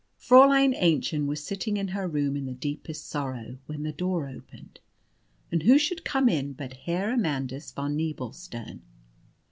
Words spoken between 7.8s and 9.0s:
Nebelstern.